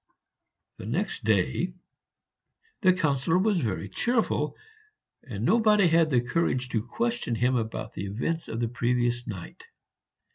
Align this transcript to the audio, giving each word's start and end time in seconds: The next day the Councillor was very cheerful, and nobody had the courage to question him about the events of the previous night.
The 0.77 0.87
next 0.87 1.25
day 1.25 1.75
the 2.81 2.91
Councillor 2.91 3.37
was 3.37 3.59
very 3.61 3.87
cheerful, 3.87 4.57
and 5.21 5.45
nobody 5.45 5.87
had 5.87 6.09
the 6.09 6.21
courage 6.21 6.69
to 6.69 6.81
question 6.87 7.35
him 7.35 7.55
about 7.55 7.93
the 7.93 8.05
events 8.07 8.47
of 8.47 8.59
the 8.61 8.67
previous 8.67 9.27
night. 9.27 9.63